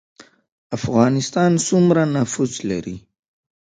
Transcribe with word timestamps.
افغانستان 0.77 1.51
سومره 1.67 2.03
نفوس 2.15 2.53
لري 2.69 2.97